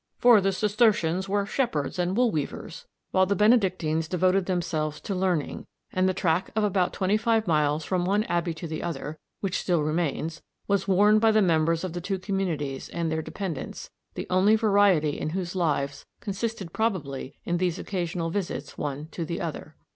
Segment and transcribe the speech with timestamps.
[0.17, 5.67] For the Cistercians were shepherds and wool weavers, while the Benedictines devoted themselves to learning,
[5.93, 9.59] and the track of about twenty five miles from one abbey to the other, which
[9.59, 14.25] still remains, was worn by the members of the two communities and their dependents, the
[14.31, 19.75] only variety in whose lives consisted probably in these occasional visits one to the other.